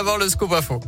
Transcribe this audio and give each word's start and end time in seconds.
d'abord 0.00 0.16
le 0.16 0.30
scoop 0.30 0.50
info. 0.54 0.80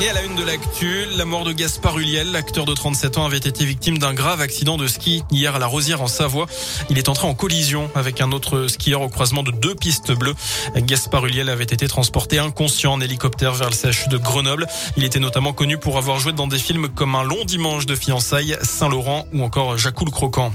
Et 0.00 0.08
à 0.08 0.14
la 0.14 0.22
une 0.22 0.34
de 0.34 0.42
l'actu, 0.42 1.04
la 1.14 1.26
mort 1.26 1.44
de 1.44 1.52
Gaspard 1.52 1.98
Huliel, 1.98 2.32
l'acteur 2.32 2.64
de 2.64 2.72
37 2.72 3.18
ans, 3.18 3.26
avait 3.26 3.36
été 3.36 3.66
victime 3.66 3.98
d'un 3.98 4.14
grave 4.14 4.40
accident 4.40 4.78
de 4.78 4.86
ski 4.86 5.22
hier 5.30 5.54
à 5.54 5.58
la 5.58 5.66
Rosière 5.66 6.00
en 6.00 6.06
Savoie. 6.06 6.46
Il 6.88 6.96
est 6.96 7.10
entré 7.10 7.28
en 7.28 7.34
collision 7.34 7.90
avec 7.94 8.22
un 8.22 8.32
autre 8.32 8.68
skieur 8.68 9.02
au 9.02 9.10
croisement 9.10 9.42
de 9.42 9.50
deux 9.50 9.74
pistes 9.74 10.12
bleues. 10.12 10.34
Gaspard 10.74 11.26
Huliel 11.26 11.50
avait 11.50 11.64
été 11.64 11.86
transporté 11.86 12.38
inconscient 12.38 12.94
en 12.94 13.00
hélicoptère 13.02 13.52
vers 13.52 13.68
le 13.68 13.76
CHU 13.76 14.08
de 14.08 14.16
Grenoble. 14.16 14.66
Il 14.96 15.04
était 15.04 15.20
notamment 15.20 15.52
connu 15.52 15.76
pour 15.76 15.98
avoir 15.98 16.20
joué 16.20 16.32
dans 16.32 16.46
des 16.46 16.58
films 16.58 16.88
comme 16.88 17.14
Un 17.14 17.24
long 17.24 17.44
dimanche 17.44 17.84
de 17.84 17.94
fiançailles, 17.94 18.56
Saint-Laurent 18.62 19.26
ou 19.34 19.42
encore 19.42 19.76
Jacques 19.76 20.00
le 20.00 20.10
Croquant. 20.10 20.50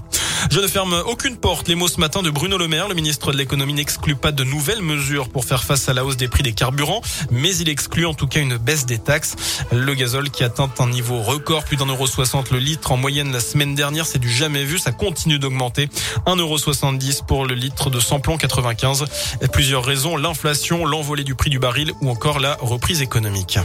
Je 0.52 0.60
ne 0.60 0.68
ferme 0.68 1.02
aucune 1.06 1.38
porte. 1.38 1.68
Les 1.68 1.76
mots 1.76 1.88
ce 1.88 2.00
matin 2.00 2.22
de 2.22 2.30
Bruno 2.30 2.58
Le 2.58 2.68
Maire, 2.68 2.88
le 2.88 2.96
ministre 2.96 3.32
de 3.32 3.38
l'économie 3.38 3.74
n'exclut 3.74 4.16
pas 4.16 4.32
de 4.32 4.44
nouvelles 4.44 4.82
mesures 4.82 5.30
pour 5.30 5.46
faire 5.46 5.64
face 5.64 5.90
à 5.90 5.94
la 5.94 6.06
hausse 6.06 6.18
des 6.18 6.28
prix 6.28 6.44
des 6.44 6.54
carburants, 6.54 7.02
mais 7.32 7.56
il 7.56 7.70
exclut 7.70 8.06
en 8.06 8.14
tout 8.14 8.28
cas 8.28 8.40
une 8.40 8.58
baisse 8.58 8.86
des 8.86 9.00
taxes. 9.00 9.36
Le 9.72 9.94
gazole 9.94 10.30
qui 10.30 10.44
atteint 10.44 10.70
un 10.80 10.88
niveau 10.88 11.22
record, 11.22 11.64
plus 11.64 11.78
d'un 11.78 11.86
euro 11.86 12.08
soixante 12.08 12.52
le 12.52 12.60
litre 12.60 12.92
en 12.92 12.98
moyenne 12.98 13.32
la 13.32 13.40
semaine 13.40 13.76
dernière, 13.76 14.06
c'est 14.06 14.20
du 14.20 14.30
jamais 14.30 14.64
vu. 14.64 14.80
Ça 14.80 14.92
continue 14.92 15.40
d'augmenter. 15.40 15.88
1,70 16.26 16.40
euro 16.40 17.24
pour 17.28 17.46
le 17.46 17.56
litre 17.56 17.90
de 17.90 18.00
samplon 18.00 18.38
95. 18.38 19.06
plusieurs 19.52 19.84
raisons, 19.84 20.18
l'inflation, 20.18 20.86
l'envolée 20.86 21.24
du 21.24 21.36
prix 21.36 21.50
du 21.50 21.60
baril 21.60 21.94
ou 22.02 22.10
encore 22.10 22.40
la 22.40 22.58
reprise 22.60 23.02
économique. 23.02 23.60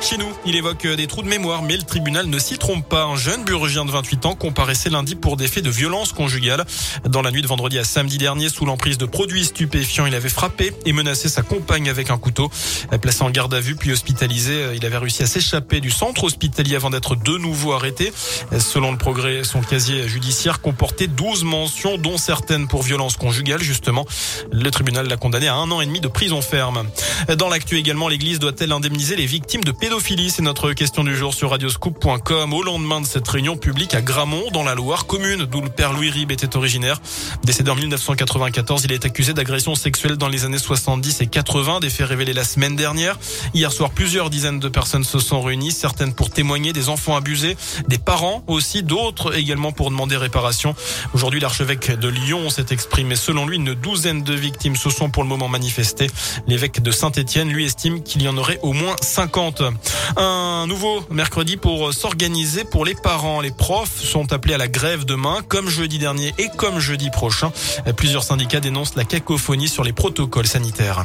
Chez 0.00 0.16
nous, 0.16 0.32
il 0.46 0.54
évoque 0.54 0.86
des 0.86 1.06
trous 1.08 1.22
de 1.22 1.28
mémoire, 1.28 1.62
mais 1.62 1.76
le 1.76 1.82
tribunal 1.82 2.26
ne 2.26 2.38
s'y 2.38 2.56
trompe 2.56 2.88
pas. 2.88 3.02
Un 3.04 3.16
jeune 3.16 3.44
burgien 3.44 3.84
de 3.84 3.90
28 3.90 4.26
ans 4.26 4.34
comparaissait 4.36 4.90
lundi 4.90 5.16
pour 5.16 5.36
des 5.36 5.48
faits 5.48 5.64
de 5.64 5.70
violence 5.70 6.12
conjugale. 6.12 6.64
Dans 7.08 7.20
la 7.20 7.32
nuit 7.32 7.42
de 7.42 7.48
vendredi 7.48 7.78
à 7.78 7.84
samedi 7.84 8.16
dernier, 8.16 8.48
sous 8.48 8.64
l'emprise 8.64 8.96
de 8.96 9.06
produits 9.06 9.44
stupéfiants, 9.44 10.06
il 10.06 10.14
avait 10.14 10.28
frappé 10.28 10.72
et 10.86 10.92
menacé 10.92 11.28
sa 11.28 11.42
compagne 11.42 11.90
avec 11.90 12.10
un 12.10 12.16
couteau. 12.16 12.48
Placé 13.02 13.22
en 13.22 13.30
garde 13.30 13.52
à 13.52 13.60
vue 13.60 13.74
puis 13.74 13.92
hospitalisé, 13.92 14.68
il 14.76 14.86
avait 14.86 14.98
réussi 14.98 15.24
à 15.24 15.26
s'échapper 15.26 15.80
du 15.80 15.90
centre 15.90 16.24
hospitalier 16.24 16.76
avant 16.76 16.90
d'être 16.90 17.16
de 17.16 17.36
nouveau 17.36 17.72
arrêté. 17.72 18.12
Selon 18.58 18.92
le 18.92 18.98
progrès, 18.98 19.42
son 19.42 19.60
casier 19.60 20.08
judiciaire 20.08 20.60
comportait 20.60 21.08
12 21.08 21.42
mentions, 21.42 21.98
dont 21.98 22.18
certaines 22.18 22.68
pour 22.68 22.82
violence 22.82 23.16
conjugale. 23.16 23.62
Justement, 23.62 24.06
le 24.52 24.70
tribunal 24.70 25.08
l'a 25.08 25.16
condamné 25.16 25.48
à 25.48 25.56
un 25.56 25.70
an 25.72 25.80
et 25.80 25.86
demi 25.86 26.00
de 26.00 26.08
prison 26.08 26.40
ferme. 26.40 26.88
Dans 27.36 27.48
l'actu 27.48 27.76
également, 27.76 28.08
l'église 28.08 28.38
doit-elle 28.38 28.70
indemniser 28.72 29.16
les 29.16 29.26
victimes 29.26 29.64
de 29.64 29.72
pédophilie 29.72 29.87
C'est 29.90 30.42
notre 30.42 30.74
question 30.74 31.02
du 31.02 31.16
jour 31.16 31.32
sur 31.32 31.50
radioscoop.com. 31.50 32.52
Au 32.52 32.62
lendemain 32.62 33.00
de 33.00 33.06
cette 33.06 33.26
réunion 33.26 33.56
publique 33.56 33.94
à 33.94 34.02
Gramont, 34.02 34.44
dans 34.52 34.62
la 34.62 34.74
Loire, 34.74 35.06
commune 35.06 35.46
d'où 35.46 35.62
le 35.62 35.70
père 35.70 35.92
Louis 35.92 36.10
Rib 36.10 36.30
était 36.30 36.56
originaire. 36.56 37.00
Décédé 37.42 37.70
en 37.70 37.74
1994, 37.74 38.84
il 38.84 38.92
est 38.92 39.06
accusé 39.06 39.32
d'agression 39.32 39.74
sexuelle 39.74 40.16
dans 40.16 40.28
les 40.28 40.44
années 40.44 40.58
70 40.58 41.22
et 41.22 41.26
80, 41.26 41.80
des 41.80 41.88
faits 41.88 42.06
révélés 42.06 42.34
la 42.34 42.44
semaine 42.44 42.76
dernière. 42.76 43.18
Hier 43.54 43.72
soir, 43.72 43.90
plusieurs 43.90 44.28
dizaines 44.28 44.60
de 44.60 44.68
personnes 44.68 45.04
se 45.04 45.18
sont 45.18 45.40
réunies, 45.40 45.72
certaines 45.72 46.12
pour 46.12 46.28
témoigner 46.30 46.72
des 46.74 46.90
enfants 46.90 47.16
abusés, 47.16 47.56
des 47.88 47.98
parents 47.98 48.44
aussi, 48.46 48.82
d'autres 48.82 49.36
également 49.36 49.72
pour 49.72 49.90
demander 49.90 50.16
réparation. 50.16 50.74
Aujourd'hui, 51.14 51.40
l'archevêque 51.40 51.98
de 51.98 52.08
Lyon 52.08 52.50
s'est 52.50 52.66
exprimé. 52.70 53.16
Selon 53.16 53.46
lui, 53.46 53.56
une 53.56 53.74
douzaine 53.74 54.22
de 54.22 54.34
victimes 54.34 54.76
se 54.76 54.90
sont 54.90 55.08
pour 55.08 55.22
le 55.22 55.28
moment 55.30 55.48
manifestées. 55.48 56.10
L'évêque 56.46 56.82
de 56.82 56.90
Saint-Étienne, 56.90 57.48
lui, 57.48 57.64
estime 57.64 58.02
qu'il 58.02 58.22
y 58.22 58.28
en 58.28 58.36
aurait 58.36 58.60
au 58.62 58.74
moins 58.74 58.96
50. 59.00 59.62
Un 60.16 60.66
nouveau 60.66 61.04
mercredi 61.10 61.56
pour 61.56 61.92
s'organiser 61.92 62.64
pour 62.64 62.84
les 62.84 62.94
parents. 62.94 63.40
Les 63.40 63.50
profs 63.50 64.00
sont 64.02 64.32
appelés 64.32 64.54
à 64.54 64.58
la 64.58 64.68
grève 64.68 65.04
demain, 65.04 65.38
comme 65.48 65.68
jeudi 65.68 65.98
dernier 65.98 66.34
et 66.38 66.48
comme 66.56 66.78
jeudi 66.78 67.10
prochain. 67.10 67.52
Plusieurs 67.96 68.24
syndicats 68.24 68.60
dénoncent 68.60 68.96
la 68.96 69.04
cacophonie 69.04 69.68
sur 69.68 69.84
les 69.84 69.92
protocoles 69.92 70.46
sanitaires. 70.46 71.04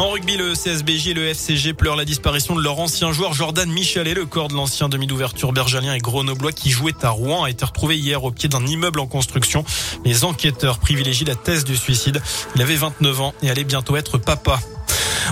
En 0.00 0.08
rugby, 0.08 0.38
le 0.38 0.54
CSBJ 0.54 1.08
et 1.08 1.14
le 1.14 1.26
FCG 1.26 1.74
pleurent 1.74 1.94
la 1.94 2.06
disparition 2.06 2.54
de 2.56 2.62
leur 2.62 2.80
ancien 2.80 3.12
joueur 3.12 3.34
Jordan 3.34 3.70
Michelet. 3.70 4.14
Le 4.14 4.24
corps 4.24 4.48
de 4.48 4.54
l'ancien 4.54 4.88
demi 4.88 5.06
d'ouverture 5.06 5.52
bergalien 5.52 5.92
et 5.92 5.98
grenoblois 5.98 6.52
qui 6.52 6.70
jouait 6.70 6.94
à 7.02 7.10
Rouen 7.10 7.44
a 7.44 7.50
été 7.50 7.66
retrouvé 7.66 7.98
hier 7.98 8.24
au 8.24 8.30
pied 8.30 8.48
d'un 8.48 8.66
immeuble 8.66 8.98
en 8.98 9.06
construction. 9.06 9.62
Les 10.06 10.24
enquêteurs 10.24 10.78
privilégient 10.78 11.26
la 11.26 11.34
thèse 11.34 11.64
du 11.64 11.76
suicide. 11.76 12.22
Il 12.54 12.62
avait 12.62 12.76
29 12.76 13.20
ans 13.20 13.34
et 13.42 13.50
allait 13.50 13.64
bientôt 13.64 13.94
être 13.96 14.16
papa. 14.16 14.58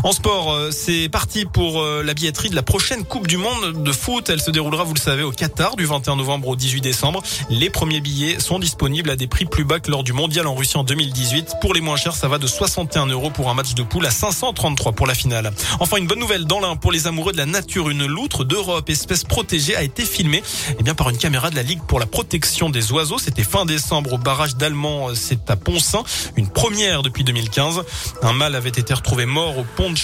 En 0.04 0.12
sport, 0.12 0.53
euh, 0.53 0.70
c'est 0.70 1.09
parti 1.09 1.44
pour 1.44 1.82
euh, 1.82 2.03
la 2.04 2.14
billetterie 2.14 2.50
de 2.50 2.54
la 2.54 2.62
prochaine 2.62 3.04
Coupe 3.04 3.26
du 3.26 3.36
Monde 3.36 3.82
de 3.82 3.92
foot. 3.92 4.31
Elle 4.31 4.41
se 4.41 4.53
déroulera, 4.53 4.84
vous 4.84 4.94
le 4.94 5.00
savez, 5.00 5.25
au 5.25 5.32
Qatar 5.32 5.75
du 5.75 5.86
21 5.86 6.16
novembre 6.16 6.48
au 6.48 6.56
18 6.56 6.81
décembre. 6.81 7.20
Les 7.50 7.69
premiers 7.69 8.00
billets 8.00 8.38
sont 8.38 8.60
disponibles 8.60 9.10
à 9.10 9.16
des 9.16 9.26
prix 9.26 9.44
plus 9.44 9.64
bas 9.64 9.81
que 9.81 9.91
lors 9.91 10.04
du 10.04 10.12
mondial 10.12 10.47
en 10.47 10.54
Russie 10.54 10.76
en 10.76 10.84
2018. 10.84 11.54
Pour 11.60 11.75
les 11.75 11.81
moins 11.81 11.97
chers, 11.97 12.14
ça 12.14 12.28
va 12.28 12.38
de 12.38 12.47
61 12.47 13.06
euros 13.06 13.31
pour 13.31 13.50
un 13.50 13.54
match 13.54 13.75
de 13.75 13.82
poule 13.82 14.06
à 14.06 14.10
533 14.10 14.92
pour 14.92 15.06
la 15.06 15.14
finale. 15.14 15.53
Enfin, 15.81 15.97
une 15.97 16.06
bonne 16.06 16.20
nouvelle 16.20 16.44
dans 16.44 16.60
l'un 16.60 16.76
pour 16.76 16.92
les 16.92 17.09
amoureux 17.09 17.32
de 17.32 17.38
la 17.38 17.47
nature. 17.47 17.88
Une 17.88 18.06
loutre 18.06 18.44
d'Europe, 18.44 18.88
espèce 18.91 19.25
protégée, 19.25 19.75
a 19.75 19.82
été 19.82 20.04
filmée 20.04 20.42
eh 20.78 20.82
bien, 20.84 20.94
par 20.94 21.10
une 21.10 21.19
caméra 21.19 21.50
de 21.50 21.56
la 21.56 21.62
Ligue 21.65 21.82
pour 21.88 21.98
la 21.98 22.06
protection 22.06 22.70
des 22.70 22.92
oiseaux. 22.92 23.19
C'était 23.19 23.42
fin 23.42 23.65
décembre 23.65 24.12
au 24.12 24.19
barrage 24.19 24.54
d'Allemand. 24.54 25.09
C'est 25.15 25.50
à 25.50 25.56
Poncin. 25.56 26.04
Une 26.36 26.48
première 26.48 27.03
depuis 27.03 27.25
2015. 27.25 27.82
Un 28.22 28.32
mâle 28.32 28.54
avait 28.54 28.69
été 28.69 28.94
retrouvé 28.94 29.26
mort 29.26 29.59
au 29.59 29.65
de 29.91 29.99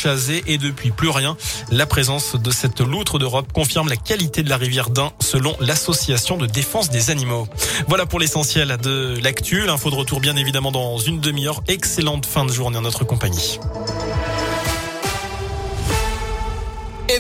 et 0.47 0.59
depuis 0.59 0.91
plus 0.91 1.11
rien. 1.11 1.37
La 1.71 1.87
présence 1.87 2.37
de 2.37 2.51
cette 2.51 2.81
loutre 2.81 3.19
d'Europe 3.19 3.53
confirme 3.53 3.89
la 3.89 3.97
qualité 3.97 4.43
de 4.43 4.49
la 4.49 4.57
rivière 4.57 4.91
d'Ain 4.91 5.13
selon 5.21 5.57
l'association 5.61 6.37
de 6.37 6.47
défense 6.47 6.91
des 6.91 7.11
animaux. 7.11 7.49
Voilà 7.89 8.07
pour 8.07 8.21
l'essentiel 8.21 8.77
de 8.83 9.19
l'actu. 9.23 9.67
L'info 9.67 9.91
de 9.91 9.97
retour 9.97 10.21
bien 10.21 10.37
évidemment 10.37 10.73
dans 10.73 10.99
une 10.99 11.21
demi-heure. 11.21 11.63
Excellente 11.69 12.27
fin 12.27 12.45
de 12.45 12.53
journée 12.53 12.79
en 12.79 12.83
notre 12.83 13.05
compagnie. 13.05 13.59